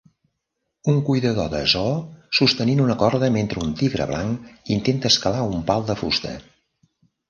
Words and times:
Un 0.93 0.95
cuidador 1.09 1.51
de 1.55 1.59
zoo 1.73 1.91
sostenint 2.39 2.83
una 2.87 2.97
corda 3.05 3.31
mentre 3.37 3.63
un 3.67 3.79
tigre 3.85 4.11
blanc 4.15 4.51
intenta 4.81 5.15
escalar 5.17 5.49
un 5.55 5.67
pal 5.73 5.91
de 5.93 6.03
fusta. 6.05 6.39